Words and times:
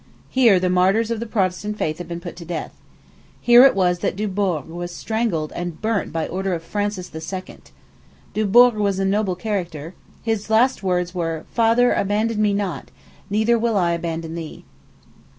Here 0.31 0.59
the 0.59 0.67
martyrs 0.71 1.11
of 1.11 1.19
the 1.19 1.27
Protestant 1.27 1.77
faith 1.77 1.99
have 1.99 2.07
been 2.07 2.19
put 2.19 2.35
to 2.37 2.43
death. 2.43 2.71
Here 3.39 3.63
it 3.65 3.75
was 3.75 3.99
that 3.99 4.15
Dubourg 4.15 4.65
was 4.65 4.91
strangled 4.91 5.51
and 5.51 5.79
burnt 5.79 6.11
by 6.11 6.27
order 6.27 6.55
of 6.55 6.63
Francis 6.63 7.11
II. 7.13 7.59
Dubourg 8.33 8.73
was 8.77 8.97
a 8.97 9.05
noble 9.05 9.35
character. 9.35 9.93
His 10.23 10.49
last 10.49 10.81
words 10.81 11.13
were, 11.13 11.45
"Father, 11.51 11.93
abandon 11.93 12.41
me 12.41 12.51
not; 12.51 12.89
neither 13.29 13.59
will 13.59 13.77
I 13.77 13.91
abandon 13.91 14.33
thee." 14.33 14.65